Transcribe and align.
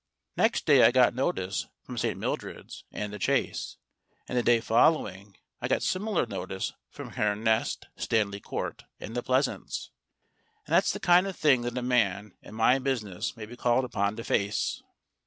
Next 0.35 0.65
day 0.65 0.81
I 0.83 0.89
got 0.89 1.13
notice 1.13 1.67
from 1.83 1.95
St. 1.95 2.17
Mildred's 2.17 2.85
and 2.91 3.13
The 3.13 3.19
Chase. 3.19 3.77
And 4.27 4.35
the 4.35 4.41
day 4.41 4.59
following 4.59 5.37
I 5.61 5.67
got 5.67 5.83
similar 5.83 6.25
notice 6.25 6.73
from 6.89 7.09
Herne 7.11 7.43
Nest, 7.43 7.85
Stanley 7.97 8.39
Court, 8.39 8.83
and 8.99 9.15
The 9.15 9.21
Pleasaunce. 9.21 9.91
And 10.65 10.73
that's 10.73 10.91
the 10.91 10.99
kind 10.99 11.27
of 11.27 11.35
thing 11.35 11.61
that 11.61 11.77
a 11.77 11.83
man 11.83 12.33
in 12.41 12.55
my 12.55 12.79
business 12.79 13.37
may 13.37 13.45
be 13.45 13.55
called 13.55 13.85
upon 13.85 14.15
to 14.15 14.23
face 14.23 14.81